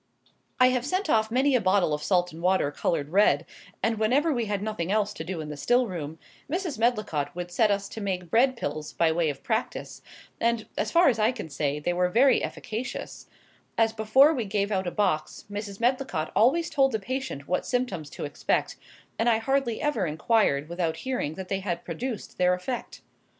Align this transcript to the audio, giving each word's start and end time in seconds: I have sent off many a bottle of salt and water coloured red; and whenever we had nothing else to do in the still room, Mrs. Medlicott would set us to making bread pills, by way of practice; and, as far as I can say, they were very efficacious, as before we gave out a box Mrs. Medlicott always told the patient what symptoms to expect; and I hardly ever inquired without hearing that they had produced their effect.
I 0.59 0.69
have 0.69 0.83
sent 0.83 1.11
off 1.11 1.29
many 1.29 1.53
a 1.55 1.61
bottle 1.61 1.93
of 1.93 2.01
salt 2.01 2.31
and 2.33 2.41
water 2.41 2.71
coloured 2.71 3.09
red; 3.09 3.45
and 3.83 3.99
whenever 3.99 4.33
we 4.33 4.45
had 4.45 4.63
nothing 4.63 4.91
else 4.91 5.13
to 5.13 5.23
do 5.23 5.41
in 5.41 5.49
the 5.49 5.55
still 5.55 5.85
room, 5.85 6.17
Mrs. 6.49 6.79
Medlicott 6.79 7.35
would 7.35 7.51
set 7.51 7.69
us 7.69 7.87
to 7.89 8.01
making 8.01 8.29
bread 8.29 8.57
pills, 8.57 8.93
by 8.93 9.11
way 9.11 9.29
of 9.29 9.43
practice; 9.43 10.01
and, 10.39 10.65
as 10.75 10.89
far 10.89 11.07
as 11.07 11.19
I 11.19 11.31
can 11.31 11.49
say, 11.51 11.79
they 11.79 11.93
were 11.93 12.09
very 12.09 12.43
efficacious, 12.43 13.27
as 13.77 13.93
before 13.93 14.33
we 14.33 14.45
gave 14.45 14.71
out 14.71 14.87
a 14.87 14.91
box 14.91 15.45
Mrs. 15.51 15.79
Medlicott 15.79 16.31
always 16.35 16.71
told 16.71 16.93
the 16.93 16.99
patient 16.99 17.47
what 17.47 17.63
symptoms 17.67 18.09
to 18.09 18.25
expect; 18.25 18.77
and 19.19 19.29
I 19.29 19.37
hardly 19.37 19.83
ever 19.83 20.07
inquired 20.07 20.67
without 20.67 20.97
hearing 21.05 21.35
that 21.35 21.47
they 21.47 21.59
had 21.59 21.85
produced 21.85 22.39
their 22.39 22.55
effect. 22.55 23.01